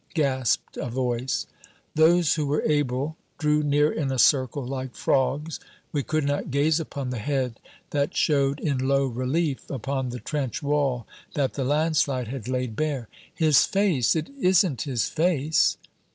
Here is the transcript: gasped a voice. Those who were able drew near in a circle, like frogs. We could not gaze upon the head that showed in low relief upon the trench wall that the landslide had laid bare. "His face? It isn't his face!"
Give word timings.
gasped 0.15 0.77
a 0.77 0.87
voice. 0.89 1.45
Those 1.93 2.33
who 2.33 2.47
were 2.47 2.63
able 2.63 3.17
drew 3.37 3.61
near 3.61 3.91
in 3.91 4.11
a 4.11 4.17
circle, 4.17 4.65
like 4.65 4.95
frogs. 4.95 5.59
We 5.91 6.01
could 6.01 6.23
not 6.25 6.49
gaze 6.49 6.79
upon 6.79 7.11
the 7.11 7.19
head 7.19 7.59
that 7.91 8.17
showed 8.17 8.59
in 8.59 8.79
low 8.87 9.05
relief 9.05 9.69
upon 9.69 10.09
the 10.09 10.17
trench 10.19 10.63
wall 10.63 11.05
that 11.35 11.53
the 11.53 11.63
landslide 11.63 12.29
had 12.29 12.47
laid 12.47 12.75
bare. 12.75 13.09
"His 13.31 13.65
face? 13.65 14.15
It 14.15 14.31
isn't 14.39 14.81
his 14.89 15.07
face!" 15.07 15.77